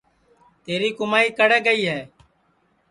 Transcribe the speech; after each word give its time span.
تیری 0.63 0.89
کُمائی 0.97 1.29
کڑے 1.37 1.59
گئی 1.65 1.81
ہے 1.91 1.99